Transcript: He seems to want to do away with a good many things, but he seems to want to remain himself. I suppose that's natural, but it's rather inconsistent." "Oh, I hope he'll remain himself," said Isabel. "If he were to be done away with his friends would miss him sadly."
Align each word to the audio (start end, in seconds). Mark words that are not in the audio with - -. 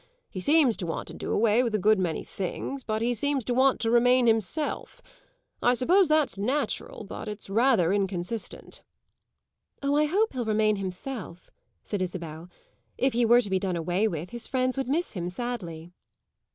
He 0.31 0.39
seems 0.39 0.75
to 0.77 0.87
want 0.87 1.07
to 1.09 1.13
do 1.13 1.31
away 1.31 1.61
with 1.61 1.75
a 1.75 1.77
good 1.77 1.99
many 1.99 2.23
things, 2.23 2.83
but 2.83 3.03
he 3.03 3.13
seems 3.13 3.45
to 3.45 3.53
want 3.53 3.79
to 3.81 3.91
remain 3.91 4.25
himself. 4.25 4.99
I 5.61 5.75
suppose 5.75 6.07
that's 6.07 6.39
natural, 6.39 7.03
but 7.03 7.27
it's 7.27 7.51
rather 7.51 7.93
inconsistent." 7.93 8.81
"Oh, 9.83 9.95
I 9.95 10.05
hope 10.05 10.33
he'll 10.33 10.43
remain 10.43 10.77
himself," 10.77 11.51
said 11.83 12.01
Isabel. 12.01 12.49
"If 12.97 13.13
he 13.13 13.25
were 13.27 13.41
to 13.41 13.49
be 13.51 13.59
done 13.59 13.75
away 13.75 14.07
with 14.07 14.31
his 14.31 14.47
friends 14.47 14.75
would 14.75 14.89
miss 14.89 15.11
him 15.11 15.29
sadly." 15.29 15.91